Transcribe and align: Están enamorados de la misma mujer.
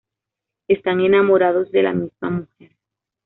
Están 0.67 1.01
enamorados 1.01 1.69
de 1.71 1.83
la 1.83 1.93
misma 1.93 2.31
mujer. 2.31 2.71